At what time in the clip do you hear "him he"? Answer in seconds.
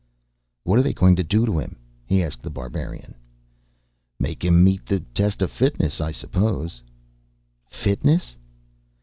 1.59-2.23